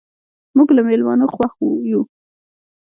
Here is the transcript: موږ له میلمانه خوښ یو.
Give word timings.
موږ 0.55 0.69
له 0.77 0.81
میلمانه 0.89 1.25
خوښ 1.33 1.53
یو. 1.91 2.01